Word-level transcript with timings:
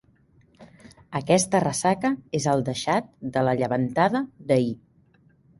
Aquesta 1.19 1.61
ressaca 1.65 2.11
és 2.39 2.49
el 2.55 2.65
deixat 2.71 3.13
de 3.37 3.45
la 3.49 3.55
llevantada 3.61 4.27
d'ahir. 4.49 4.77